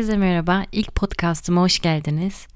Herkese 0.00 0.16
merhaba. 0.16 0.64
İlk 0.72 0.94
podcastıma 0.94 1.60
hoş 1.60 1.78
geldiniz. 1.78 2.46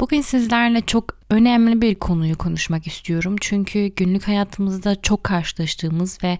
Bugün 0.00 0.20
sizlerle 0.20 0.80
çok 0.80 1.04
önemli 1.30 1.80
bir 1.80 1.94
konuyu 1.94 2.38
konuşmak 2.38 2.86
istiyorum. 2.86 3.36
Çünkü 3.40 3.86
günlük 3.86 4.28
hayatımızda 4.28 5.02
çok 5.02 5.24
karşılaştığımız 5.24 6.18
ve 6.24 6.38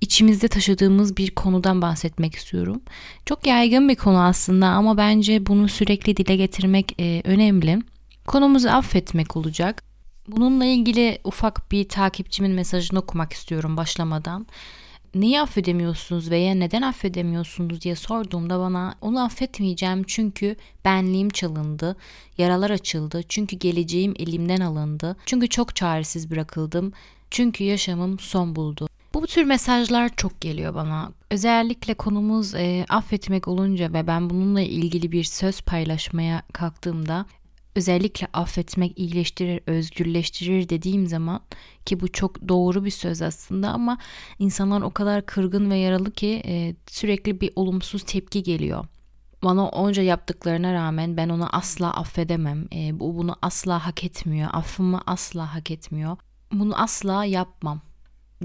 içimizde 0.00 0.48
taşıdığımız 0.48 1.16
bir 1.16 1.30
konudan 1.30 1.82
bahsetmek 1.82 2.34
istiyorum. 2.34 2.82
Çok 3.26 3.46
yaygın 3.46 3.88
bir 3.88 3.96
konu 3.96 4.22
aslında 4.22 4.66
ama 4.66 4.96
bence 4.96 5.46
bunu 5.46 5.68
sürekli 5.68 6.16
dile 6.16 6.36
getirmek 6.36 7.00
e, 7.00 7.22
önemli. 7.24 7.78
Konumuz 8.26 8.66
affetmek 8.66 9.36
olacak. 9.36 9.82
Bununla 10.28 10.64
ilgili 10.64 11.18
ufak 11.24 11.72
bir 11.72 11.88
takipçimin 11.88 12.52
mesajını 12.52 12.98
okumak 12.98 13.32
istiyorum 13.32 13.76
başlamadan 13.76 14.46
neyi 15.14 15.40
affedemiyorsunuz 15.40 16.30
veya 16.30 16.54
neden 16.54 16.82
affedemiyorsunuz 16.82 17.82
diye 17.82 17.96
sorduğumda 17.96 18.58
bana 18.58 18.94
onu 19.00 19.24
affetmeyeceğim 19.24 20.02
çünkü 20.06 20.56
benliğim 20.84 21.30
çalındı, 21.30 21.96
yaralar 22.38 22.70
açıldı, 22.70 23.22
çünkü 23.28 23.56
geleceğim 23.56 24.14
elimden 24.18 24.60
alındı, 24.60 25.16
çünkü 25.26 25.48
çok 25.48 25.76
çaresiz 25.76 26.30
bırakıldım, 26.30 26.92
çünkü 27.30 27.64
yaşamım 27.64 28.18
son 28.18 28.56
buldu. 28.56 28.88
Bu 29.14 29.26
tür 29.26 29.44
mesajlar 29.44 30.16
çok 30.16 30.40
geliyor 30.40 30.74
bana. 30.74 31.12
Özellikle 31.30 31.94
konumuz 31.94 32.54
e, 32.54 32.86
affetmek 32.88 33.48
olunca 33.48 33.92
ve 33.92 34.06
ben 34.06 34.30
bununla 34.30 34.60
ilgili 34.60 35.12
bir 35.12 35.24
söz 35.24 35.60
paylaşmaya 35.60 36.42
kalktığımda 36.52 37.26
özellikle 37.74 38.28
affetmek 38.32 38.98
iyileştirir, 38.98 39.60
özgürleştirir 39.66 40.68
dediğim 40.68 41.06
zaman 41.06 41.40
ki 41.84 42.00
bu 42.00 42.12
çok 42.12 42.48
doğru 42.48 42.84
bir 42.84 42.90
söz 42.90 43.22
aslında 43.22 43.68
ama 43.68 43.98
insanlar 44.38 44.82
o 44.82 44.90
kadar 44.90 45.26
kırgın 45.26 45.70
ve 45.70 45.76
yaralı 45.76 46.10
ki 46.10 46.42
e, 46.44 46.74
sürekli 46.86 47.40
bir 47.40 47.52
olumsuz 47.56 48.02
tepki 48.02 48.42
geliyor. 48.42 48.84
Bana 49.44 49.68
onca 49.68 50.02
yaptıklarına 50.02 50.74
rağmen 50.74 51.16
ben 51.16 51.28
onu 51.28 51.56
asla 51.56 51.94
affedemem. 51.94 52.68
E, 52.74 53.00
bu 53.00 53.16
bunu 53.16 53.36
asla 53.42 53.86
hak 53.86 54.04
etmiyor. 54.04 54.50
Affımı 54.52 55.00
asla 55.06 55.54
hak 55.54 55.70
etmiyor. 55.70 56.16
Bunu 56.52 56.82
asla 56.82 57.24
yapmam 57.24 57.80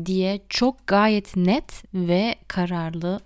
diye 0.05 0.45
çok 0.49 0.87
gayet 0.87 1.35
net 1.35 1.83
ve 1.93 2.35
kararlı 2.47 3.19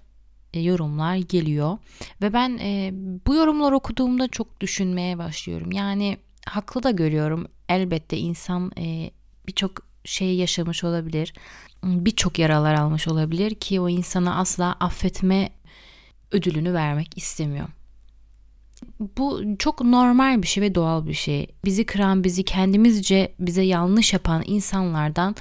yorumlar 0.53 1.15
geliyor 1.15 1.77
ve 2.21 2.33
ben 2.33 2.57
e, 2.61 2.91
bu 3.27 3.35
yorumlar 3.35 3.71
okuduğumda 3.71 4.27
çok 4.27 4.61
düşünmeye 4.61 5.17
başlıyorum. 5.17 5.71
Yani 5.71 6.17
haklı 6.45 6.83
da 6.83 6.91
görüyorum. 6.91 7.47
Elbette 7.69 8.17
insan 8.17 8.71
e, 8.77 9.11
birçok 9.47 9.71
şey 10.03 10.35
yaşamış 10.35 10.83
olabilir. 10.83 11.33
Birçok 11.83 12.39
yaralar 12.39 12.73
almış 12.73 13.07
olabilir 13.07 13.55
ki 13.55 13.79
o 13.79 13.89
insana 13.89 14.35
asla 14.35 14.75
affetme 14.79 15.49
ödülünü 16.31 16.73
vermek 16.73 17.17
istemiyor. 17.17 17.67
Bu 18.99 19.41
çok 19.59 19.81
normal 19.81 20.41
bir 20.41 20.47
şey 20.47 20.63
ve 20.63 20.75
doğal 20.75 21.05
bir 21.05 21.13
şey. 21.13 21.47
Bizi 21.65 21.85
kıran, 21.85 22.23
bizi 22.23 22.43
kendimizce 22.43 23.35
bize 23.39 23.61
yanlış 23.61 24.13
yapan 24.13 24.43
insanlardan 24.45 25.35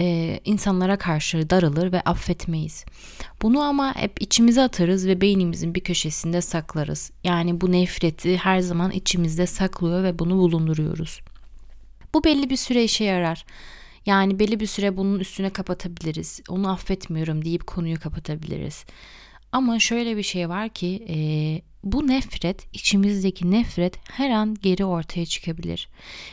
e, 0.00 0.40
insanlara 0.44 0.98
karşı 0.98 1.50
darılır 1.50 1.92
ve 1.92 2.00
affetmeyiz. 2.00 2.84
Bunu 3.42 3.60
ama 3.60 3.96
hep 3.96 4.22
içimize 4.22 4.62
atarız 4.62 5.06
ve 5.06 5.20
beynimizin 5.20 5.74
bir 5.74 5.80
köşesinde 5.80 6.40
saklarız. 6.40 7.10
Yani 7.24 7.60
bu 7.60 7.72
nefreti 7.72 8.36
her 8.36 8.60
zaman 8.60 8.90
içimizde 8.90 9.46
saklıyor 9.46 10.02
ve 10.02 10.18
bunu 10.18 10.36
bulunduruyoruz. 10.36 11.20
Bu 12.14 12.24
belli 12.24 12.50
bir 12.50 12.56
süre 12.56 12.84
işe 12.84 13.04
yarar. 13.04 13.44
Yani 14.06 14.38
belli 14.38 14.60
bir 14.60 14.66
süre 14.66 14.96
bunun 14.96 15.20
üstüne 15.20 15.50
kapatabiliriz. 15.50 16.40
Onu 16.48 16.72
affetmiyorum 16.72 17.44
deyip 17.44 17.66
konuyu 17.66 18.00
kapatabiliriz. 18.00 18.84
Ama 19.52 19.78
şöyle 19.78 20.16
bir 20.16 20.22
şey 20.22 20.48
var 20.48 20.68
ki 20.68 21.06
e, 21.08 21.16
bu 21.84 22.08
nefret, 22.08 22.74
içimizdeki 22.74 23.50
nefret 23.50 23.94
her 24.10 24.30
an 24.30 24.56
geri 24.62 24.84
ortaya 24.84 25.26
çıkabilir. 25.26 25.88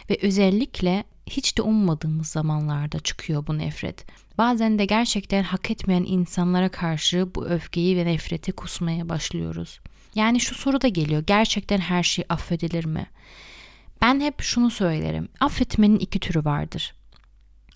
Ve 0.10 0.18
özellikle 0.22 1.04
hiç 1.30 1.58
de 1.58 1.62
ummadığımız 1.62 2.28
zamanlarda 2.28 3.00
çıkıyor 3.00 3.48
bu 3.48 3.58
nefret. 3.58 4.06
Bazen 4.38 4.80
de 4.80 4.86
gerçekten 4.86 5.44
hak 5.44 5.72
etmeyen 5.72 6.04
insanlara 6.08 6.70
karşı 6.70 7.36
bu 7.36 7.46
öfkeyi 7.46 7.98
ve 7.98 8.06
nefreti 8.06 8.52
kusmaya 8.52 9.10
başlıyoruz. 9.10 9.80
Yani 10.16 10.40
şu 10.40 10.56
soru 10.56 10.82
da 10.82 10.88
geliyor. 10.88 11.24
Gerçekten 11.28 11.78
her 11.78 12.04
şey 12.04 12.26
affedilir 12.30 12.86
mi? 12.86 13.08
Ben 14.02 14.20
hep 14.20 14.42
şunu 14.42 14.72
söylerim. 14.72 15.30
Affetmenin 15.40 16.00
iki 16.00 16.20
türü 16.20 16.46
vardır. 16.46 16.96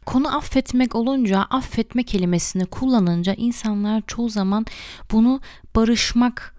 Konu 0.06 0.38
affetmek 0.38 0.96
olunca 0.96 1.42
affetme 1.42 2.04
kelimesini 2.04 2.66
kullanınca 2.66 3.34
insanlar 3.34 4.04
çoğu 4.08 4.30
zaman 4.30 4.66
bunu 5.12 5.42
barışmak 5.76 6.56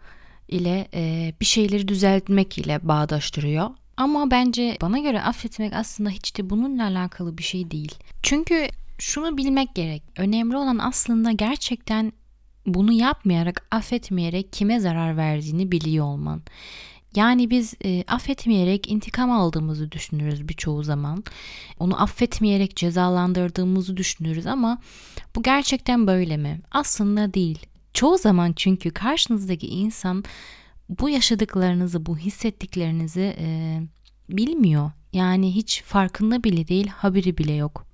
ile 0.49 0.89
e, 0.95 1.34
bir 1.41 1.45
şeyleri 1.47 1.89
düzeltmek 1.89 2.59
ile 2.59 2.81
bağdaştırıyor. 2.83 3.71
Ama 4.00 4.31
bence 4.31 4.77
bana 4.81 4.99
göre 4.99 5.22
affetmek 5.22 5.72
aslında 5.72 6.11
hiç 6.11 6.37
de 6.37 6.50
bununla 6.50 6.84
alakalı 6.84 7.38
bir 7.38 7.43
şey 7.43 7.71
değil. 7.71 7.94
Çünkü 8.22 8.69
şunu 8.99 9.37
bilmek 9.37 9.75
gerek. 9.75 10.03
Önemli 10.16 10.56
olan 10.56 10.78
aslında 10.78 11.33
gerçekten 11.33 12.12
bunu 12.66 12.93
yapmayarak, 12.93 13.66
affetmeyerek 13.71 14.53
kime 14.53 14.81
zarar 14.81 15.16
verdiğini 15.16 15.72
biliyor 15.72 16.05
olman. 16.05 16.43
Yani 17.15 17.50
biz 17.50 17.75
e, 17.84 18.05
affetmeyerek 18.06 18.91
intikam 18.91 19.31
aldığımızı 19.31 19.93
düşünürüz 19.93 20.49
birçoğu 20.49 20.83
zaman. 20.83 21.25
Onu 21.78 22.03
affetmeyerek 22.03 22.77
cezalandırdığımızı 22.77 23.97
düşünürüz 23.97 24.47
ama 24.47 24.78
bu 25.37 25.43
gerçekten 25.43 26.06
böyle 26.06 26.37
mi? 26.37 26.60
Aslında 26.71 27.34
değil. 27.34 27.59
Çoğu 27.94 28.19
zaman 28.19 28.53
çünkü 28.53 28.91
karşınızdaki 28.91 29.66
insan 29.66 30.25
bu 30.99 31.09
yaşadıklarınızı, 31.09 32.06
bu 32.06 32.19
hissettiklerinizi 32.19 33.37
e, 33.39 33.81
bilmiyor. 34.28 34.91
Yani 35.12 35.55
hiç 35.55 35.83
farkında 35.83 36.45
bile 36.45 36.69
değil, 36.69 36.87
haberi 36.87 37.39
bile 37.39 37.53
yok. 37.53 37.87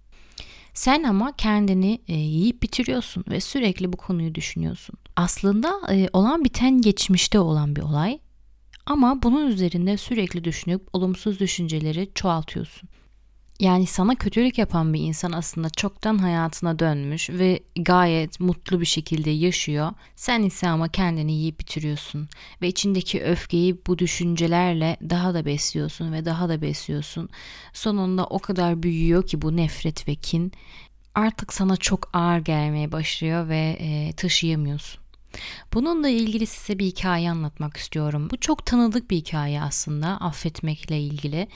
Sen 0.75 1.03
ama 1.03 1.33
kendini 1.37 2.01
e, 2.09 2.15
yiyip 2.15 2.63
bitiriyorsun 2.63 3.25
ve 3.31 3.41
sürekli 3.41 3.93
bu 3.93 3.97
konuyu 3.97 4.35
düşünüyorsun. 4.35 4.97
Aslında 5.17 5.81
e, 5.91 6.09
olan 6.13 6.45
biten 6.45 6.81
geçmişte 6.81 7.39
olan 7.39 7.77
bir 7.77 7.83
olay 7.83 8.19
ama 8.87 9.23
bunun 9.23 9.47
üzerinde 9.47 9.97
sürekli 9.97 10.45
düşünüp 10.45 10.89
olumsuz 10.93 11.41
düşünceleri 11.41 12.11
çoğaltıyorsun. 12.15 12.89
Yani 13.61 13.87
sana 13.87 14.15
kötülük 14.15 14.59
yapan 14.59 14.95
bir 14.95 15.01
insan 15.01 15.33
aslında 15.33 15.71
çoktan 15.71 16.19
hayatına 16.19 16.79
dönmüş 16.79 17.31
ve 17.31 17.61
gayet 17.77 18.41
mutlu 18.41 18.81
bir 18.81 18.87
şekilde 18.87 19.31
yaşıyor. 19.31 19.93
Sen 20.17 20.43
ise 20.43 20.69
ama 20.69 20.89
kendini 20.89 21.33
yiyip 21.33 21.61
bitiriyorsun 21.61 22.29
ve 22.63 22.69
içindeki 22.69 23.23
öfkeyi 23.23 23.77
bu 23.87 23.99
düşüncelerle 23.99 24.97
daha 25.11 25.35
da 25.35 25.45
besliyorsun 25.45 26.13
ve 26.13 26.25
daha 26.25 26.49
da 26.49 26.63
besliyorsun. 26.63 27.29
Sonunda 27.73 28.27
o 28.27 28.39
kadar 28.39 28.83
büyüyor 28.83 29.27
ki 29.27 29.43
bu 29.43 29.57
nefret 29.57 30.09
ve 30.09 30.15
kin 30.15 30.53
artık 31.15 31.53
sana 31.53 31.77
çok 31.77 32.11
ağır 32.13 32.39
gelmeye 32.39 32.93
başlıyor 32.93 33.49
ve 33.49 33.77
e, 33.81 34.13
taşıyamıyorsun. 34.13 35.06
Bununla 35.75 36.09
ilgili 36.09 36.47
size 36.47 36.79
bir 36.79 36.87
hikaye 36.87 37.31
anlatmak 37.31 37.77
istiyorum. 37.77 38.29
Bu 38.31 38.37
çok 38.37 38.67
tanıdık 38.67 39.11
bir 39.11 39.17
hikaye 39.17 39.63
aslında 39.63 40.09
affetmekle 40.09 41.01
ilgili. 41.01 41.49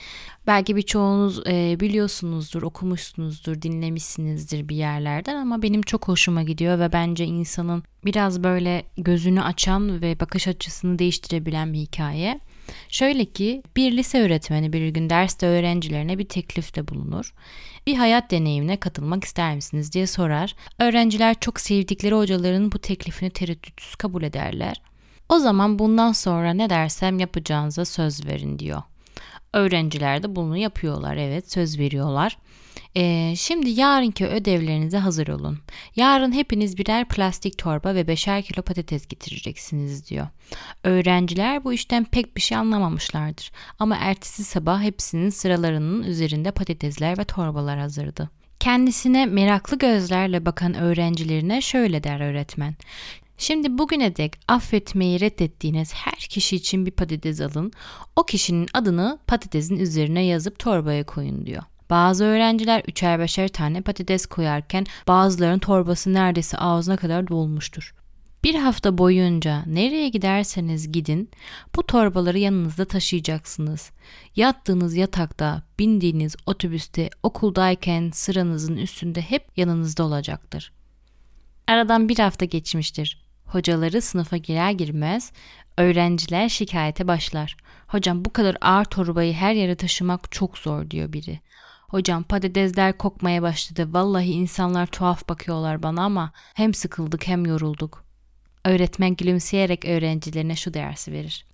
Belki 0.47 0.75
birçoğunuz 0.75 1.47
e, 1.47 1.79
biliyorsunuzdur, 1.79 2.61
okumuşsunuzdur, 2.61 3.61
dinlemişsinizdir 3.61 4.69
bir 4.69 4.75
yerlerden 4.75 5.35
ama 5.35 5.61
benim 5.61 5.81
çok 5.81 6.07
hoşuma 6.07 6.43
gidiyor 6.43 6.79
ve 6.79 6.93
bence 6.93 7.25
insanın 7.25 7.83
biraz 8.05 8.43
böyle 8.43 8.83
gözünü 8.97 9.41
açan 9.41 10.01
ve 10.01 10.19
bakış 10.19 10.47
açısını 10.47 10.99
değiştirebilen 10.99 11.73
bir 11.73 11.79
hikaye. 11.79 12.39
Şöyle 12.89 13.25
ki 13.25 13.63
bir 13.75 13.97
lise 13.97 14.21
öğretmeni 14.21 14.73
bir 14.73 14.87
gün 14.87 15.09
derste 15.09 15.47
öğrencilerine 15.47 16.17
bir 16.17 16.27
teklifte 16.27 16.87
bulunur. 16.87 17.33
Bir 17.87 17.95
hayat 17.95 18.31
deneyimine 18.31 18.77
katılmak 18.77 19.23
ister 19.23 19.55
misiniz 19.55 19.93
diye 19.93 20.07
sorar. 20.07 20.55
Öğrenciler 20.79 21.39
çok 21.39 21.59
sevdikleri 21.59 22.15
hocaların 22.15 22.71
bu 22.71 22.79
teklifini 22.79 23.29
tereddütsüz 23.29 23.95
kabul 23.95 24.23
ederler. 24.23 24.81
O 25.29 25.39
zaman 25.39 25.79
bundan 25.79 26.11
sonra 26.11 26.53
ne 26.53 26.69
dersem 26.69 27.19
yapacağınıza 27.19 27.85
söz 27.85 28.25
verin 28.25 28.59
diyor. 28.59 28.81
Öğrenciler 29.53 30.23
de 30.23 30.35
bunu 30.35 30.57
yapıyorlar 30.57 31.15
evet 31.17 31.51
söz 31.51 31.79
veriyorlar. 31.79 32.37
Ee, 32.95 33.33
şimdi 33.37 33.69
yarınki 33.69 34.27
ödevlerinize 34.27 34.97
hazır 34.97 35.27
olun. 35.27 35.59
Yarın 35.95 36.31
hepiniz 36.31 36.77
birer 36.77 37.07
plastik 37.07 37.57
torba 37.57 37.95
ve 37.95 38.07
beşer 38.07 38.41
kilo 38.41 38.61
patates 38.61 39.07
getireceksiniz 39.07 40.09
diyor. 40.09 40.27
Öğrenciler 40.83 41.63
bu 41.63 41.73
işten 41.73 42.05
pek 42.05 42.35
bir 42.35 42.41
şey 42.41 42.57
anlamamışlardır. 42.57 43.51
Ama 43.79 43.97
ertesi 43.97 44.43
sabah 44.43 44.81
hepsinin 44.81 45.29
sıralarının 45.29 46.03
üzerinde 46.03 46.51
patatesler 46.51 47.17
ve 47.17 47.23
torbalar 47.23 47.79
hazırdı. 47.79 48.29
Kendisine 48.59 49.25
meraklı 49.25 49.77
gözlerle 49.77 50.45
bakan 50.45 50.73
öğrencilerine 50.73 51.61
şöyle 51.61 52.03
der 52.03 52.19
öğretmen. 52.19 52.75
Şimdi 53.37 53.77
bugüne 53.77 54.15
dek 54.15 54.33
affetmeyi 54.47 55.19
reddettiğiniz 55.19 55.93
her 55.93 56.19
kişi 56.19 56.55
için 56.55 56.85
bir 56.85 56.91
patates 56.91 57.41
alın. 57.41 57.71
O 58.15 58.23
kişinin 58.23 58.67
adını 58.73 59.19
patatesin 59.27 59.79
üzerine 59.79 60.25
yazıp 60.25 60.59
torbaya 60.59 61.05
koyun 61.05 61.45
diyor. 61.45 61.63
Bazı 61.91 62.25
öğrenciler 62.25 62.83
üçer 62.87 63.19
beşer 63.19 63.47
tane 63.47 63.81
patates 63.81 64.25
koyarken 64.25 64.85
bazılarının 65.07 65.59
torbası 65.59 66.13
neredeyse 66.13 66.57
ağzına 66.57 66.97
kadar 66.97 67.27
dolmuştur. 67.27 67.95
Bir 68.43 68.55
hafta 68.55 68.97
boyunca 68.97 69.63
nereye 69.65 70.09
giderseniz 70.09 70.91
gidin 70.91 71.29
bu 71.75 71.83
torbaları 71.83 72.39
yanınızda 72.39 72.85
taşıyacaksınız. 72.85 73.91
Yattığınız 74.35 74.95
yatakta, 74.95 75.63
bindiğiniz 75.79 76.35
otobüste, 76.45 77.09
okuldayken 77.23 78.11
sıranızın 78.13 78.77
üstünde 78.77 79.21
hep 79.21 79.57
yanınızda 79.57 80.03
olacaktır. 80.03 80.73
Aradan 81.67 82.09
bir 82.09 82.19
hafta 82.19 82.45
geçmiştir. 82.45 83.25
Hocaları 83.45 84.01
sınıfa 84.01 84.37
girer 84.37 84.71
girmez 84.71 85.31
öğrenciler 85.77 86.49
şikayete 86.49 87.07
başlar. 87.07 87.57
Hocam 87.87 88.25
bu 88.25 88.33
kadar 88.33 88.57
ağır 88.61 88.85
torbayı 88.85 89.33
her 89.33 89.53
yere 89.53 89.75
taşımak 89.75 90.31
çok 90.31 90.57
zor 90.57 90.89
diyor 90.89 91.13
biri. 91.13 91.39
Hocam 91.91 92.23
patatesler 92.23 92.97
kokmaya 92.97 93.41
başladı. 93.41 93.93
Vallahi 93.93 94.31
insanlar 94.31 94.87
tuhaf 94.87 95.29
bakıyorlar 95.29 95.83
bana 95.83 96.03
ama 96.03 96.31
hem 96.53 96.73
sıkıldık 96.73 97.27
hem 97.27 97.45
yorulduk. 97.45 98.03
Öğretmen 98.65 99.15
gülümseyerek 99.15 99.85
öğrencilerine 99.85 100.55
şu 100.55 100.73
dersi 100.73 101.11
verir. 101.11 101.45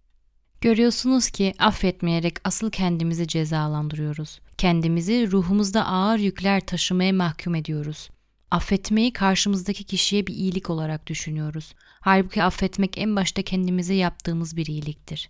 Görüyorsunuz 0.62 1.30
ki 1.30 1.54
affetmeyerek 1.60 2.36
asıl 2.44 2.72
kendimizi 2.72 3.28
cezalandırıyoruz. 3.28 4.39
Kendimizi 4.57 5.31
ruhumuzda 5.31 5.86
ağır 5.86 6.19
yükler 6.19 6.66
taşımaya 6.66 7.13
mahkum 7.13 7.56
ediyoruz. 7.56 8.10
Affetmeyi 8.51 9.13
karşımızdaki 9.13 9.84
kişiye 9.84 10.28
bir 10.28 10.34
iyilik 10.34 10.69
olarak 10.69 11.07
düşünüyoruz. 11.07 11.74
Halbuki 12.00 12.44
affetmek 12.44 12.98
en 12.98 13.16
başta 13.16 13.42
kendimize 13.42 13.94
yaptığımız 13.94 14.57
bir 14.57 14.66
iyiliktir. 14.66 15.30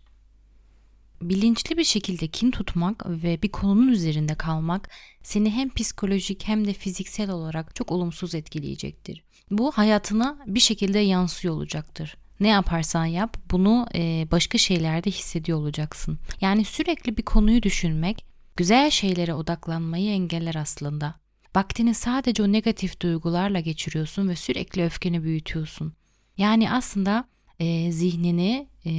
Bilinçli 1.21 1.77
bir 1.77 1.83
şekilde 1.83 2.27
kin 2.27 2.51
tutmak 2.51 3.03
ve 3.09 3.41
bir 3.41 3.51
konunun 3.51 3.87
üzerinde 3.87 4.35
kalmak 4.35 4.89
seni 5.23 5.51
hem 5.51 5.69
psikolojik 5.69 6.47
hem 6.47 6.67
de 6.67 6.73
fiziksel 6.73 7.29
olarak 7.29 7.75
çok 7.75 7.91
olumsuz 7.91 8.35
etkileyecektir. 8.35 9.23
Bu 9.51 9.71
hayatına 9.71 10.37
bir 10.47 10.59
şekilde 10.59 10.99
yansıyor 10.99 11.53
olacaktır. 11.53 12.17
Ne 12.39 12.47
yaparsan 12.47 13.05
yap 13.05 13.37
bunu 13.51 13.87
başka 14.31 14.57
şeylerde 14.57 15.11
hissediyor 15.11 15.57
olacaksın. 15.57 16.19
Yani 16.41 16.65
sürekli 16.65 17.17
bir 17.17 17.23
konuyu 17.23 17.63
düşünmek 17.63 18.25
güzel 18.55 18.91
şeylere 18.91 19.33
odaklanmayı 19.33 20.11
engeller 20.11 20.55
aslında. 20.55 21.15
Vaktini 21.55 21.93
sadece 21.93 22.43
o 22.43 22.51
negatif 22.51 23.01
duygularla 23.01 23.59
geçiriyorsun 23.59 24.29
ve 24.29 24.35
sürekli 24.35 24.85
öfkeni 24.85 25.23
büyütüyorsun. 25.23 25.93
Yani 26.37 26.71
aslında 26.71 27.27
e, 27.59 27.91
zihnini, 27.91 28.67
e, 28.85 28.91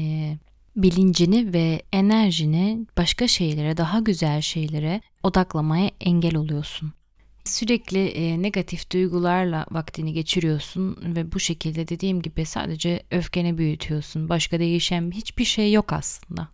bilincini 0.82 1.52
ve 1.52 1.82
enerjini 1.92 2.86
başka 2.96 3.28
şeylere, 3.28 3.76
daha 3.76 3.98
güzel 3.98 4.40
şeylere 4.40 5.00
odaklamaya 5.22 5.90
engel 6.00 6.36
oluyorsun. 6.36 6.92
Sürekli 7.44 8.06
e, 8.08 8.42
negatif 8.42 8.90
duygularla 8.92 9.66
vaktini 9.70 10.12
geçiriyorsun 10.12 10.96
ve 11.02 11.32
bu 11.32 11.40
şekilde 11.40 11.88
dediğim 11.88 12.22
gibi 12.22 12.44
sadece 12.44 13.02
öfkeni 13.10 13.58
büyütüyorsun. 13.58 14.28
Başka 14.28 14.58
değişen 14.60 15.10
hiçbir 15.10 15.44
şey 15.44 15.72
yok 15.72 15.92
aslında 15.92 16.48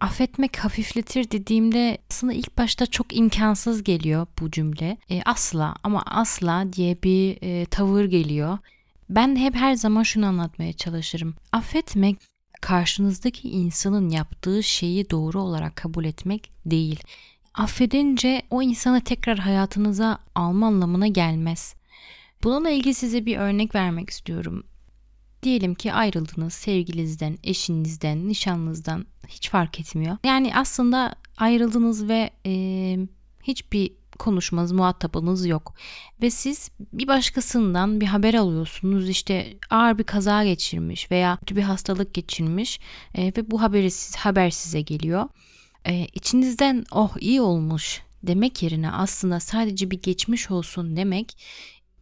affetmek 0.00 0.56
hafifletir 0.56 1.30
dediğimde 1.30 1.98
aslında 2.10 2.32
ilk 2.32 2.58
başta 2.58 2.86
çok 2.86 3.16
imkansız 3.16 3.82
geliyor 3.82 4.26
bu 4.40 4.50
cümle. 4.50 4.96
E, 5.10 5.22
asla 5.22 5.74
ama 5.82 6.02
asla 6.06 6.72
diye 6.72 7.02
bir 7.02 7.38
e, 7.42 7.64
tavır 7.64 8.04
geliyor. 8.04 8.58
Ben 9.10 9.36
hep 9.36 9.54
her 9.54 9.74
zaman 9.74 10.02
şunu 10.02 10.26
anlatmaya 10.26 10.72
çalışırım. 10.72 11.34
Affetmek 11.52 12.16
karşınızdaki 12.60 13.48
insanın 13.48 14.10
yaptığı 14.10 14.62
şeyi 14.62 15.10
doğru 15.10 15.40
olarak 15.40 15.76
kabul 15.76 16.04
etmek 16.04 16.50
değil. 16.66 17.00
Affedince 17.54 18.42
o 18.50 18.62
insanı 18.62 19.00
tekrar 19.00 19.38
hayatınıza 19.38 20.18
alma 20.34 20.66
anlamına 20.66 21.06
gelmez. 21.06 21.74
Bununla 22.42 22.70
ilgili 22.70 22.94
size 22.94 23.26
bir 23.26 23.36
örnek 23.36 23.74
vermek 23.74 24.10
istiyorum. 24.10 24.64
Diyelim 25.42 25.74
ki 25.74 25.92
ayrıldınız 25.92 26.52
sevgilinizden, 26.52 27.38
eşinizden, 27.44 28.28
nişanlınızdan 28.28 29.06
hiç 29.28 29.50
fark 29.50 29.80
etmiyor. 29.80 30.16
Yani 30.24 30.56
aslında 30.56 31.14
ayrıldınız 31.36 32.08
ve 32.08 32.30
e, 32.46 32.52
hiçbir 33.42 33.99
konuşmanız, 34.20 34.72
muhatabınız 34.72 35.46
yok. 35.46 35.74
Ve 36.22 36.30
siz 36.30 36.70
bir 36.92 37.08
başkasından 37.08 38.00
bir 38.00 38.06
haber 38.06 38.34
alıyorsunuz. 38.34 39.08
İşte 39.08 39.56
ağır 39.70 39.98
bir 39.98 40.04
kaza 40.04 40.44
geçirmiş 40.44 41.10
veya 41.10 41.36
kötü 41.36 41.56
bir 41.56 41.62
hastalık 41.62 42.14
geçirmiş 42.14 42.80
e, 43.14 43.26
ve 43.26 43.50
bu 43.50 43.62
haberi 43.62 43.90
siz, 43.90 44.16
haber 44.16 44.50
size 44.50 44.80
geliyor. 44.80 45.28
E, 45.86 46.06
içinizden 46.14 46.84
oh 46.92 47.16
iyi 47.20 47.40
olmuş 47.40 48.02
demek 48.22 48.62
yerine 48.62 48.90
aslında 48.90 49.40
sadece 49.40 49.90
bir 49.90 50.02
geçmiş 50.02 50.50
olsun 50.50 50.96
demek 50.96 51.36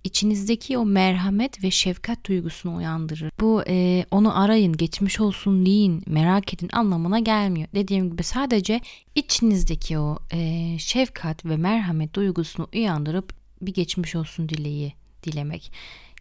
içinizdeki 0.04 0.78
o 0.78 0.84
merhamet 0.84 1.64
ve 1.64 1.70
şefkat 1.70 2.26
duygusunu 2.26 2.76
uyandırır. 2.76 3.30
Bu 3.40 3.62
e, 3.68 4.06
onu 4.10 4.40
arayın, 4.40 4.76
geçmiş 4.76 5.20
olsun 5.20 5.66
deyin, 5.66 6.02
merak 6.06 6.54
edin 6.54 6.70
anlamına 6.72 7.18
gelmiyor. 7.18 7.68
Dediğim 7.74 8.10
gibi 8.10 8.22
sadece 8.22 8.80
içinizdeki 9.14 9.98
o 9.98 10.18
e, 10.32 10.76
şefkat 10.78 11.44
ve 11.44 11.56
merhamet 11.56 12.14
duygusunu 12.14 12.68
uyandırıp 12.74 13.32
bir 13.62 13.74
geçmiş 13.74 14.16
olsun 14.16 14.48
dileği 14.48 14.92
dilemek. 15.22 15.72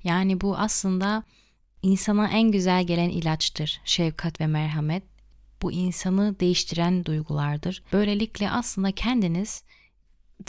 Yani 0.03 0.41
bu 0.41 0.57
aslında 0.57 1.23
insana 1.83 2.27
en 2.27 2.51
güzel 2.51 2.83
gelen 2.83 3.09
ilaçtır. 3.09 3.81
Şefkat 3.85 4.41
ve 4.41 4.47
merhamet. 4.47 5.03
Bu 5.61 5.71
insanı 5.71 6.39
değiştiren 6.39 7.05
duygulardır. 7.05 7.83
Böylelikle 7.93 8.51
aslında 8.51 8.91
kendiniz 8.91 9.63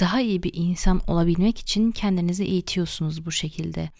daha 0.00 0.20
iyi 0.20 0.42
bir 0.42 0.50
insan 0.54 1.00
olabilmek 1.06 1.58
için 1.58 1.92
kendinizi 1.92 2.44
eğitiyorsunuz 2.44 3.26
bu 3.26 3.32
şekilde. 3.32 3.90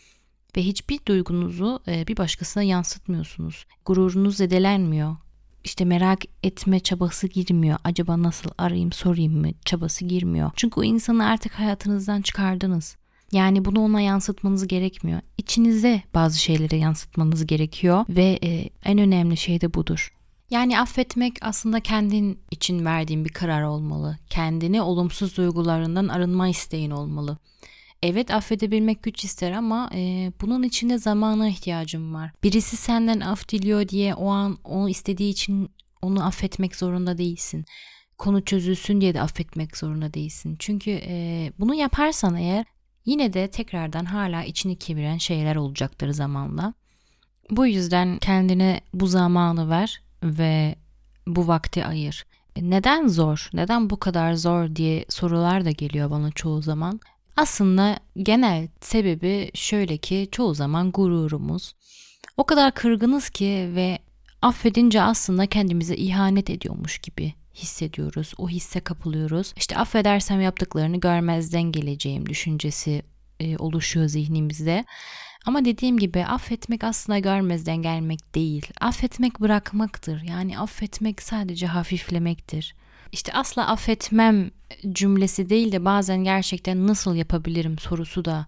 Ve 0.56 0.62
hiçbir 0.62 1.00
duygunuzu 1.06 1.80
e, 1.88 2.06
bir 2.06 2.16
başkasına 2.16 2.62
yansıtmıyorsunuz. 2.62 3.66
Gururunuz 3.84 4.36
zedelenmiyor. 4.36 5.16
İşte 5.64 5.84
merak 5.84 6.18
etme 6.42 6.80
çabası 6.80 7.26
girmiyor. 7.26 7.78
Acaba 7.84 8.22
nasıl 8.22 8.50
arayayım 8.58 8.92
sorayım 8.92 9.40
mı 9.40 9.48
çabası 9.64 10.04
girmiyor. 10.04 10.50
Çünkü 10.56 10.80
o 10.80 10.84
insanı 10.84 11.26
artık 11.26 11.52
hayatınızdan 11.52 12.22
çıkardınız. 12.22 12.96
Yani 13.32 13.64
bunu 13.64 13.80
ona 13.80 14.00
yansıtmanız 14.00 14.66
gerekmiyor. 14.66 15.20
İçinize 15.38 16.02
bazı 16.14 16.38
şeyleri 16.38 16.78
yansıtmanız 16.78 17.46
gerekiyor 17.46 18.04
ve 18.08 18.38
e, 18.42 18.70
en 18.84 18.98
önemli 18.98 19.36
şey 19.36 19.60
de 19.60 19.74
budur. 19.74 20.17
Yani 20.50 20.80
affetmek 20.80 21.38
aslında 21.40 21.80
kendin 21.80 22.40
için 22.50 22.84
verdiğin 22.84 23.24
bir 23.24 23.32
karar 23.32 23.62
olmalı. 23.62 24.16
Kendini 24.30 24.82
olumsuz 24.82 25.36
duygularından 25.36 26.08
arınma 26.08 26.48
isteğin 26.48 26.90
olmalı. 26.90 27.38
Evet 28.02 28.30
affedebilmek 28.30 29.02
güç 29.02 29.24
ister 29.24 29.52
ama 29.52 29.90
e, 29.94 30.32
bunun 30.40 30.62
için 30.62 30.90
de 30.90 30.98
zamana 30.98 31.48
ihtiyacım 31.48 32.14
var. 32.14 32.30
Birisi 32.42 32.76
senden 32.76 33.20
af 33.20 33.48
diliyor 33.48 33.88
diye 33.88 34.14
o 34.14 34.28
an 34.28 34.58
onu 34.64 34.88
istediği 34.88 35.30
için 35.30 35.70
onu 36.02 36.26
affetmek 36.26 36.76
zorunda 36.76 37.18
değilsin. 37.18 37.64
Konu 38.18 38.44
çözülsün 38.44 39.00
diye 39.00 39.14
de 39.14 39.20
affetmek 39.20 39.76
zorunda 39.76 40.14
değilsin. 40.14 40.56
Çünkü 40.58 40.90
e, 40.90 41.52
bunu 41.58 41.74
yaparsan 41.74 42.36
eğer 42.36 42.66
yine 43.04 43.32
de 43.32 43.50
tekrardan 43.50 44.04
hala 44.04 44.44
içini 44.44 44.76
kemiren 44.76 45.18
şeyler 45.18 45.56
olacaktır 45.56 46.10
zamanla. 46.10 46.74
Bu 47.50 47.66
yüzden 47.66 48.18
kendine 48.18 48.80
bu 48.94 49.06
zamanı 49.06 49.70
ver 49.70 50.07
ve 50.22 50.74
bu 51.26 51.48
vakti 51.48 51.84
ayır. 51.84 52.26
E, 52.56 52.70
neden 52.70 53.08
zor? 53.08 53.50
Neden 53.52 53.90
bu 53.90 53.98
kadar 53.98 54.34
zor 54.34 54.76
diye 54.76 55.04
sorular 55.08 55.64
da 55.64 55.70
geliyor 55.70 56.10
bana 56.10 56.30
çoğu 56.30 56.62
zaman. 56.62 57.00
Aslında 57.36 57.98
genel 58.16 58.68
sebebi 58.80 59.50
şöyle 59.54 59.96
ki 59.96 60.28
çoğu 60.32 60.54
zaman 60.54 60.92
gururumuz. 60.92 61.74
O 62.36 62.44
kadar 62.44 62.74
kırgınız 62.74 63.30
ki 63.30 63.70
ve 63.74 63.98
affedince 64.42 65.02
aslında 65.02 65.46
kendimize 65.46 65.96
ihanet 65.96 66.50
ediyormuş 66.50 66.98
gibi 66.98 67.34
hissediyoruz. 67.54 68.34
O 68.38 68.48
hisse 68.48 68.80
kapılıyoruz. 68.80 69.54
İşte 69.56 69.76
affedersem 69.76 70.40
yaptıklarını 70.40 71.00
görmezden 71.00 71.62
geleceğim 71.62 72.26
düşüncesi 72.26 73.02
e, 73.40 73.56
oluşuyor 73.56 74.06
zihnimizde. 74.06 74.84
Ama 75.48 75.64
dediğim 75.64 75.98
gibi 75.98 76.24
affetmek 76.24 76.84
aslında 76.84 77.18
görmezden 77.18 77.76
gelmek 77.76 78.34
değil. 78.34 78.66
Affetmek 78.80 79.40
bırakmaktır. 79.40 80.22
Yani 80.22 80.58
affetmek 80.58 81.22
sadece 81.22 81.66
hafiflemektir. 81.66 82.74
İşte 83.12 83.32
asla 83.32 83.68
affetmem 83.68 84.50
cümlesi 84.92 85.48
değil 85.50 85.72
de 85.72 85.84
bazen 85.84 86.24
gerçekten 86.24 86.86
nasıl 86.86 87.14
yapabilirim 87.14 87.78
sorusu 87.78 88.24
da 88.24 88.46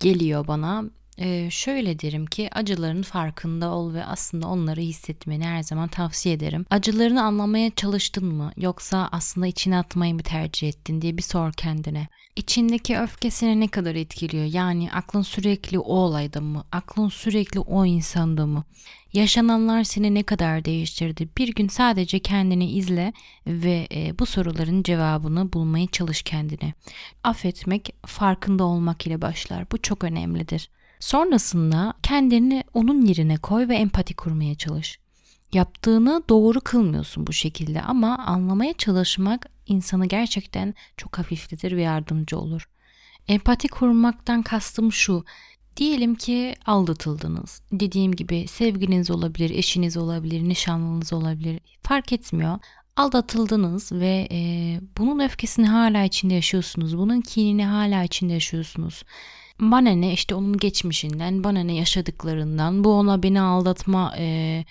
geliyor 0.00 0.46
bana. 0.46 0.84
Ee, 1.18 1.48
şöyle 1.50 1.98
derim 1.98 2.26
ki 2.26 2.48
acıların 2.52 3.02
farkında 3.02 3.70
ol 3.70 3.94
ve 3.94 4.04
aslında 4.04 4.48
onları 4.48 4.80
hissetmeni 4.80 5.44
her 5.44 5.62
zaman 5.62 5.88
tavsiye 5.88 6.34
ederim. 6.34 6.66
Acılarını 6.70 7.22
anlamaya 7.22 7.70
çalıştın 7.70 8.34
mı 8.34 8.52
yoksa 8.56 9.08
aslında 9.12 9.46
içine 9.46 9.78
atmayı 9.78 10.14
mı 10.14 10.22
tercih 10.22 10.68
ettin 10.68 11.02
diye 11.02 11.16
bir 11.16 11.22
sor 11.22 11.52
kendine. 11.52 12.08
İçindeki 12.36 12.98
öfkesini 12.98 13.60
ne 13.60 13.68
kadar 13.68 13.94
etkiliyor? 13.94 14.44
Yani 14.44 14.92
aklın 14.92 15.22
sürekli 15.22 15.78
o 15.78 15.94
olayda 15.94 16.40
mı? 16.40 16.64
Aklın 16.72 17.08
sürekli 17.08 17.60
o 17.60 17.86
insanda 17.86 18.46
mı? 18.46 18.64
Yaşananlar 19.12 19.84
seni 19.84 20.14
ne 20.14 20.22
kadar 20.22 20.64
değiştirdi? 20.64 21.28
Bir 21.38 21.54
gün 21.54 21.68
sadece 21.68 22.18
kendini 22.18 22.70
izle 22.70 23.12
ve 23.46 23.88
e, 23.94 24.18
bu 24.18 24.26
soruların 24.26 24.82
cevabını 24.82 25.52
bulmaya 25.52 25.86
çalış 25.86 26.22
kendine. 26.22 26.72
Affetmek 27.24 27.94
farkında 28.06 28.64
olmak 28.64 29.06
ile 29.06 29.22
başlar. 29.22 29.70
Bu 29.72 29.82
çok 29.82 30.04
önemlidir. 30.04 30.70
Sonrasında 31.04 31.94
kendini 32.02 32.64
onun 32.74 33.06
yerine 33.06 33.36
koy 33.36 33.68
ve 33.68 33.76
empati 33.76 34.14
kurmaya 34.14 34.54
çalış. 34.54 34.98
Yaptığını 35.52 36.22
doğru 36.28 36.60
kılmıyorsun 36.60 37.26
bu 37.26 37.32
şekilde 37.32 37.82
ama 37.82 38.18
anlamaya 38.18 38.72
çalışmak 38.72 39.46
insanı 39.66 40.06
gerçekten 40.06 40.74
çok 40.96 41.18
hafifletir 41.18 41.76
ve 41.76 41.82
yardımcı 41.82 42.38
olur. 42.38 42.68
Empati 43.28 43.68
kurmaktan 43.68 44.42
kastım 44.42 44.92
şu. 44.92 45.24
Diyelim 45.76 46.14
ki 46.14 46.54
aldatıldınız. 46.66 47.62
Dediğim 47.72 48.12
gibi 48.12 48.48
sevgiliniz 48.48 49.10
olabilir, 49.10 49.50
eşiniz 49.50 49.96
olabilir, 49.96 50.48
nişanlınız 50.48 51.12
olabilir. 51.12 51.60
Fark 51.82 52.12
etmiyor. 52.12 52.58
Aldatıldınız 52.96 53.92
ve 53.92 54.28
e, 54.30 54.38
bunun 54.98 55.20
öfkesini 55.20 55.66
hala 55.66 56.04
içinde 56.04 56.34
yaşıyorsunuz. 56.34 56.98
Bunun 56.98 57.20
kinini 57.20 57.66
hala 57.66 58.04
içinde 58.04 58.32
yaşıyorsunuz. 58.32 59.02
Bana 59.60 59.90
ne 59.90 60.12
işte 60.12 60.34
onun 60.34 60.56
geçmişinden, 60.56 61.44
bana 61.44 61.60
ne 61.60 61.74
yaşadıklarından, 61.74 62.84
bu 62.84 62.92
ona 62.92 63.22
beni 63.22 63.40
aldatma 63.40 64.14
e, 64.18 64.64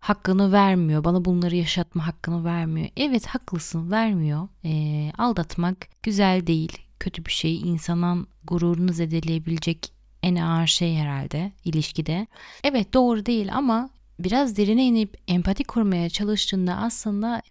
hakkını 0.00 0.52
vermiyor. 0.52 1.04
Bana 1.04 1.24
bunları 1.24 1.56
yaşatma 1.56 2.06
hakkını 2.06 2.44
vermiyor. 2.44 2.88
Evet 2.96 3.26
haklısın 3.26 3.90
vermiyor. 3.90 4.48
E, 4.64 5.12
aldatmak 5.18 5.76
güzel 6.02 6.46
değil, 6.46 6.78
kötü 7.00 7.24
bir 7.24 7.30
şey. 7.30 7.56
İnsanın 7.56 8.26
gururunu 8.44 8.92
zedeleyebilecek 8.92 9.92
en 10.22 10.36
ağır 10.36 10.66
şey 10.66 10.96
herhalde 10.96 11.52
ilişkide. 11.64 12.26
Evet 12.64 12.94
doğru 12.94 13.26
değil 13.26 13.54
ama 13.54 13.90
biraz 14.20 14.56
derine 14.56 14.84
inip 14.84 15.16
empati 15.28 15.64
kurmaya 15.64 16.08
çalıştığında 16.08 16.76
aslında 16.76 17.42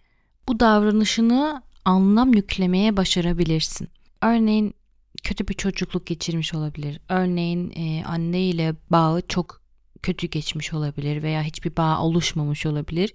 bu 0.48 0.60
davranışını 0.60 1.62
anlam 1.84 2.34
yüklemeye 2.34 2.96
başarabilirsin. 2.96 3.88
Örneğin 4.22 4.74
kötü 5.22 5.48
bir 5.48 5.54
çocukluk 5.54 6.06
geçirmiş 6.06 6.54
olabilir. 6.54 7.00
Örneğin 7.08 7.72
e, 7.76 8.04
anne 8.04 8.40
ile 8.40 8.74
bağı 8.90 9.22
çok 9.28 9.68
kötü 10.02 10.26
geçmiş 10.26 10.74
olabilir 10.74 11.22
veya 11.22 11.42
hiçbir 11.42 11.76
bağ 11.76 12.00
oluşmamış 12.00 12.66
olabilir. 12.66 13.14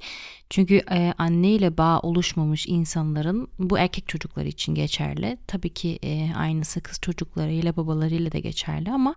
Çünkü 0.49 0.81
e, 0.91 1.13
anne 1.17 1.49
ile 1.49 1.77
bağ 1.77 1.99
oluşmamış 1.99 2.65
insanların 2.67 3.47
bu 3.59 3.77
erkek 3.79 4.07
çocukları 4.07 4.47
için 4.47 4.75
geçerli. 4.75 5.37
Tabii 5.47 5.73
ki 5.73 5.99
e, 6.03 6.33
aynısı 6.35 6.81
kız 6.81 7.01
çocuklarıyla 7.01 7.75
babalarıyla 7.75 8.31
da 8.31 8.39
geçerli 8.39 8.91
ama 8.91 9.15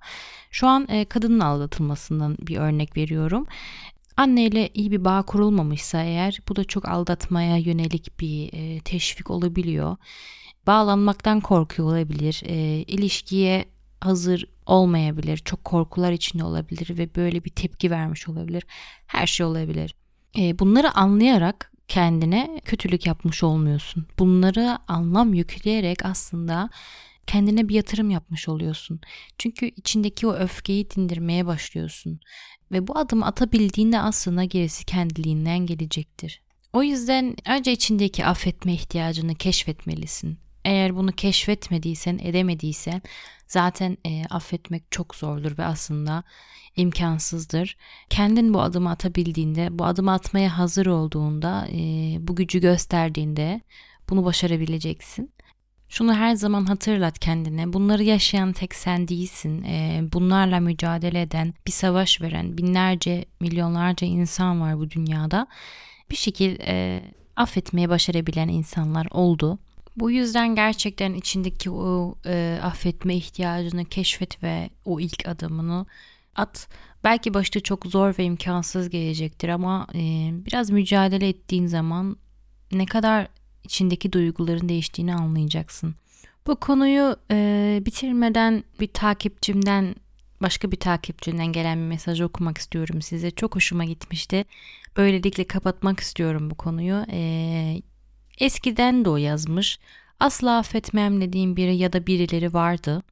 şu 0.51 0.67
an 0.67 0.87
e, 0.89 1.05
kadının 1.05 1.41
aldatılmasından 1.41 2.37
bir 2.41 2.57
örnek 2.57 2.97
veriyorum. 2.97 3.47
Anneyle 4.17 4.71
iyi 4.75 4.91
bir 4.91 5.05
bağ 5.05 5.23
kurulmamışsa 5.23 6.03
eğer 6.03 6.41
bu 6.49 6.57
da 6.57 6.65
çok 6.65 6.89
aldatmaya 6.89 7.57
yönelik 7.57 8.21
bir 8.21 8.51
e, 8.53 8.81
teşvik 8.81 9.31
olabiliyor. 9.31 9.97
Bağlanmaktan 10.67 11.41
korkuyor 11.41 11.89
olabilir. 11.89 12.43
E, 12.45 12.55
ilişkiye 12.83 13.65
hazır 14.01 14.49
olmayabilir. 14.67 15.37
Çok 15.37 15.65
korkular 15.65 16.13
içinde 16.13 16.45
olabilir 16.45 16.99
ve 16.99 17.15
böyle 17.15 17.45
bir 17.45 17.51
tepki 17.51 17.91
vermiş 17.91 18.29
olabilir. 18.29 18.67
Her 19.07 19.27
şey 19.27 19.47
olabilir. 19.47 19.95
E, 20.39 20.59
bunları 20.59 20.97
anlayarak 20.97 21.73
kendine 21.89 22.61
kötülük 22.65 23.07
yapmış 23.07 23.43
olmuyorsun. 23.43 24.07
Bunları 24.19 24.79
anlam 24.89 25.35
yükleyerek 25.35 26.05
aslında 26.05 26.71
kendine 27.27 27.69
bir 27.69 27.75
yatırım 27.75 28.11
yapmış 28.11 28.49
oluyorsun. 28.49 29.01
Çünkü 29.39 29.67
içindeki 29.67 30.27
o 30.27 30.35
öfkeyi 30.35 30.91
dindirmeye 30.91 31.47
başlıyorsun. 31.47 32.21
Ve 32.73 32.87
bu 32.87 32.99
adımı 32.99 33.27
atabildiğinde 33.27 34.01
aslında 34.01 34.45
gerisi 34.45 34.85
kendiliğinden 34.85 35.59
gelecektir. 35.59 36.43
O 36.73 36.83
yüzden 36.83 37.37
önce 37.49 37.73
içindeki 37.73 38.27
affetme 38.27 38.75
ihtiyacını 38.75 39.35
keşfetmelisin. 39.35 40.46
Eğer 40.67 40.97
bunu 40.97 41.13
keşfetmediysen, 41.13 42.19
edemediysen 42.23 43.03
zaten 43.47 43.99
e, 44.07 44.25
affetmek 44.31 44.83
çok 44.91 45.15
zordur 45.15 45.59
ve 45.59 45.65
aslında 45.65 46.25
imkansızdır. 46.77 47.77
Kendin 48.11 48.55
bu 48.55 48.61
adımı 48.63 48.91
atabildiğinde, 48.91 49.79
bu 49.79 49.85
adımı 49.85 50.13
atmaya 50.13 50.59
hazır 50.59 50.87
olduğunda, 50.87 51.69
e, 51.73 51.79
bu 52.21 52.37
gücü 52.37 52.61
gösterdiğinde 52.61 53.61
bunu 54.11 54.25
başarabileceksin. 54.25 55.33
Şunu 55.89 56.15
her 56.15 56.35
zaman 56.35 56.65
hatırlat 56.65 57.19
kendine. 57.19 57.73
Bunları 57.73 58.03
yaşayan 58.03 58.53
tek 58.53 58.75
sen 58.75 59.09
değilsin. 59.09 59.63
E, 59.63 60.01
bunlarla 60.13 60.61
mücadele 60.61 61.23
eden, 61.23 61.55
bir 61.67 61.73
savaş 61.73 62.21
veren 62.21 62.59
binlerce, 62.59 63.25
milyonlarca 63.41 64.07
insan 64.07 64.61
var 64.61 64.79
bu 64.79 64.91
dünyada. 64.91 65.47
Bir 66.11 66.17
şekilde 66.17 66.65
e, 66.67 67.03
affetmeye 67.37 67.89
başarabilen 67.89 68.49
insanlar 68.49 69.09
oldu. 69.11 69.59
Bu 69.97 70.11
yüzden 70.11 70.55
gerçekten 70.55 71.15
içindeki 71.15 71.71
o 71.71 72.15
e, 72.27 72.59
affetme 72.63 73.17
ihtiyacını 73.17 73.85
keşfet 73.85 74.43
ve 74.43 74.71
o 74.85 75.01
ilk 75.01 75.29
adımını 75.29 75.87
at. 76.35 76.69
Belki 77.05 77.35
başta 77.35 77.61
çok 77.61 77.87
zor 77.87 78.15
ve 78.19 78.25
imkansız 78.25 78.91
gelecektir 78.91 79.49
ama 79.49 79.87
e, 79.95 80.31
biraz 80.33 80.71
mücadele 80.71 81.29
ettiğin 81.29 81.67
zaman 81.67 82.17
ne 82.73 82.87
kadar 82.87 83.29
içindeki 83.65 84.13
duyguların 84.13 84.69
değiştiğini 84.69 85.15
anlayacaksın. 85.15 85.95
Bu 86.47 86.57
konuyu 86.57 87.17
e, 87.31 87.83
bitirmeden 87.87 88.65
bir 88.81 88.89
takipçimden 88.89 89.95
başka 90.43 90.71
bir 90.71 90.77
takipçinden 90.77 91.47
gelen 91.47 91.79
bir 91.79 91.87
mesaj 91.87 92.21
okumak 92.21 92.59
istiyorum 92.59 93.03
size. 93.03 93.31
Çok 93.31 93.57
hoşuma 93.57 93.85
gitmişti. 93.85 94.45
Böylelikle 94.97 95.47
kapatmak 95.47 96.01
istiyorum 96.01 96.51
bu 96.51 96.55
konuyu. 96.55 97.07
E, 97.11 97.83
eskiden 98.39 99.05
de 99.05 99.11
o 99.11 99.17
yazmış. 99.17 99.79
Asla 100.21 100.59
affetmem 100.59 101.21
dediğim 101.21 101.57
biri 101.57 101.77
ya 101.77 101.93
da 101.93 102.07
birileri 102.07 102.55
vardı. 102.55 103.03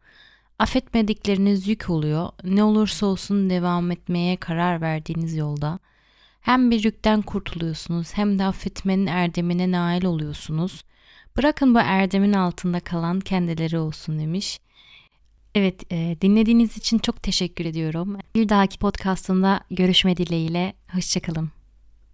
Affetmedikleriniz 0.59 1.69
yük 1.69 1.91
oluyor. 1.91 2.29
Ne 2.45 2.65
olursa 2.65 3.07
olsun 3.07 3.51
devam 3.51 3.91
etmeye 3.91 4.37
karar 4.37 4.81
verdiğiniz 4.81 5.37
yolda. 5.37 5.79
Hem 6.41 6.71
bir 6.71 6.85
yükten 6.85 7.23
kurtuluyorsunuz 7.23 8.09
hem 8.15 8.39
de 8.39 8.45
affetmenin 8.45 9.07
erdemine 9.07 9.71
nail 9.71 10.05
oluyorsunuz. 10.05 10.85
Bırakın 11.37 11.75
bu 11.75 11.79
erdemin 11.79 12.33
altında 12.33 12.81
kalan 12.81 13.21
kendileri 13.21 13.79
olsun 13.79 14.19
demiş. 14.19 14.61
Evet 15.55 15.93
e, 15.93 16.17
dinlediğiniz 16.21 16.77
için 16.77 16.99
çok 16.99 17.23
teşekkür 17.23 17.65
ediyorum. 17.65 18.19
Bir 18.35 18.49
dahaki 18.49 18.79
podcastımda 18.79 19.61
görüşme 19.71 20.17
dileğiyle. 20.17 20.75
Hoşçakalın. 20.93 21.64